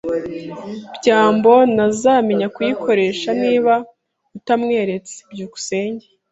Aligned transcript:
byambo 0.95 1.53
ntazamenya 1.73 2.47
kuyikoresha 2.55 3.29
niba 3.43 3.73
utamweretse. 4.37 5.15
byukusenge 5.31 6.05